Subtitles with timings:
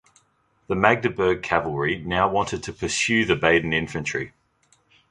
[0.65, 4.33] The Magdeburg cavalry now wanted to pursue the Baden infantry.